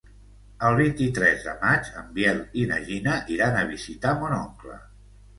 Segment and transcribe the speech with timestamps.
[0.67, 4.79] El vint-i-tres de maig en Biel i na Gina iran a visitar mon oncle.